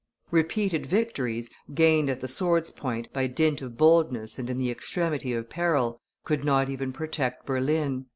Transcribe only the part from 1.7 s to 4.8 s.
gained at the sword's point, by dint of boldness and in the